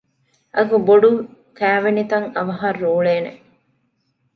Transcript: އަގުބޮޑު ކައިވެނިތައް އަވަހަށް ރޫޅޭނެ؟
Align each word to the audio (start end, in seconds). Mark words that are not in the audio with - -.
އަގުބޮޑު 0.55 1.09
ކައިވެނިތައް 1.57 2.27
އަވަހަށް 2.35 2.79
ރޫޅޭނެ؟ 2.83 3.31